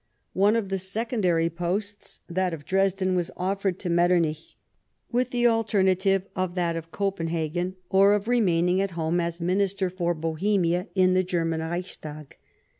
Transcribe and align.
One 0.33 0.55
of 0.55 0.69
the 0.69 0.79
secondary 0.79 1.47
posts, 1.47 2.21
that 2.27 2.55
of 2.55 2.65
Dresden, 2.65 3.13
was 3.13 3.29
offered 3.37 3.77
to 3.81 3.89
Metternich, 3.91 4.57
with 5.11 5.29
the 5.29 5.45
alternative 5.45 6.23
of 6.35 6.55
that 6.55 6.75
of 6.75 6.89
Copenhagen, 6.89 7.75
or 7.87 8.13
of 8.13 8.27
remaining 8.27 8.81
at 8.81 8.89
EABLY 8.93 8.95
TB 8.95 8.95
AWING. 8.95 8.95
9 8.95 8.95
home 8.95 9.19
as 9.27 9.41
Minister 9.41 9.89
for 9.91 10.15
Bohemia 10.15 10.87
in 10.95 11.13
the 11.13 11.23
German 11.23 11.59
Reichs 11.61 12.01
tag. 12.01 12.37